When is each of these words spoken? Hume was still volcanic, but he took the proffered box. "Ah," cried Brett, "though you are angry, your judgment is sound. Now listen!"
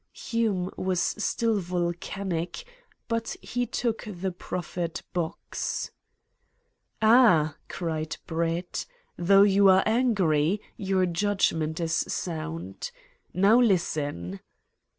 Hume 0.13 0.71
was 0.77 0.99
still 0.99 1.59
volcanic, 1.59 2.63
but 3.07 3.35
he 3.39 3.67
took 3.67 4.05
the 4.07 4.31
proffered 4.31 4.99
box. 5.13 5.91
"Ah," 7.03 7.55
cried 7.69 8.17
Brett, 8.25 8.87
"though 9.15 9.43
you 9.43 9.69
are 9.69 9.83
angry, 9.85 10.59
your 10.75 11.05
judgment 11.05 11.79
is 11.79 11.93
sound. 11.93 12.89
Now 13.31 13.59
listen!" 13.61 14.39